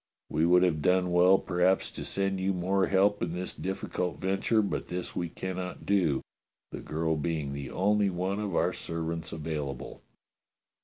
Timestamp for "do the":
5.85-6.81